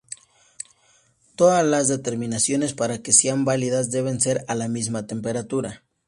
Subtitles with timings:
[1.35, 5.83] Todas las determinaciones para que sean válidas deben ser a la misma temperatura.